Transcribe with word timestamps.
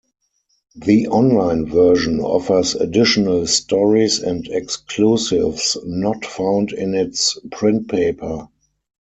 The 0.77 1.09
online 1.09 1.67
version 1.67 2.21
offers 2.21 2.73
additional 2.73 3.45
stories 3.45 4.17
and 4.17 4.47
exclusives 4.47 5.77
not 5.85 6.25
found 6.25 6.71
in 6.73 6.95
its 6.95 7.37
print 7.51 7.87
paper. 7.87 8.47